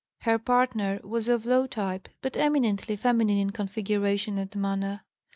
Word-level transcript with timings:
Her 0.21 0.39
partner 0.39 0.99
was 1.03 1.27
of 1.27 1.45
low 1.45 1.67
type, 1.67 2.09
but 2.23 2.35
eminently 2.35 2.95
feminine 2.95 3.37
in 3.37 3.51
configuration 3.51 4.39
and 4.39 4.55
manner. 4.55 5.03